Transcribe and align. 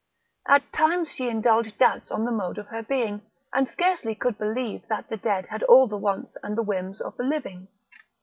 At 0.47 0.73
times 0.73 1.11
she 1.11 1.29
indulged 1.29 1.77
doubts 1.77 2.09
on 2.09 2.25
the 2.25 2.31
mode 2.31 2.57
of 2.57 2.65
her 2.69 2.81
being, 2.81 3.21
and 3.53 3.69
scarcely 3.69 4.15
could 4.15 4.35
believe 4.39 4.81
that 4.87 5.09
the 5.09 5.17
dead 5.17 5.45
had 5.45 5.61
all 5.61 5.85
the 5.85 5.95
wants 5.95 6.35
and 6.41 6.57
the 6.57 6.63
whims 6.63 6.99
of 7.01 7.15
the 7.17 7.23
living. 7.23 7.67